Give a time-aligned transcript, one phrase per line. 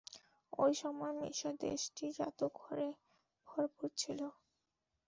[0.53, 2.87] ঐ সময় মিসর দেশটি জাদুকরে
[3.47, 4.19] ভরপুর ছিল।